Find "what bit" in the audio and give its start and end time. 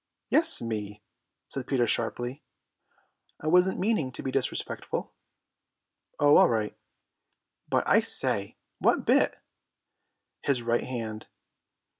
8.79-9.35